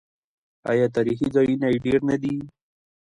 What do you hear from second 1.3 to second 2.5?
ځایونه یې ډیر نه دي؟